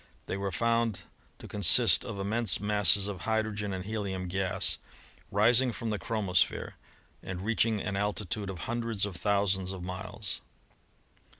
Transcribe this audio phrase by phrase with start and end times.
[0.25, 1.03] They were found
[1.37, 4.79] to consist of immense masses of hydrogen and helium gas
[5.29, 6.73] rising from the chromosphere
[7.21, 10.41] and reaching an altitude of hundreds of thousands of miles.